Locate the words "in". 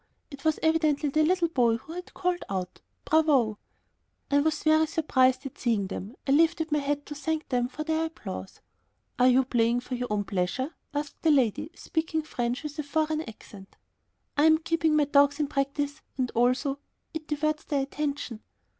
15.39-15.45